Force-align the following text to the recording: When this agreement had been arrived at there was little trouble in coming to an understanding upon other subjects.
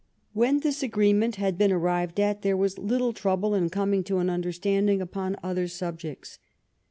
When 0.33 0.61
this 0.61 0.81
agreement 0.81 1.35
had 1.35 1.59
been 1.59 1.71
arrived 1.71 2.19
at 2.19 2.41
there 2.41 2.57
was 2.57 2.79
little 2.79 3.13
trouble 3.13 3.53
in 3.53 3.69
coming 3.69 4.03
to 4.05 4.17
an 4.17 4.31
understanding 4.31 4.99
upon 4.99 5.35
other 5.43 5.67
subjects. 5.67 6.39